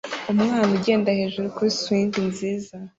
Umwana 0.31 0.65
ugenda 0.77 1.09
hejuru 1.19 1.47
kuri 1.55 1.71
swing 1.79 2.13
nziza 2.29 2.75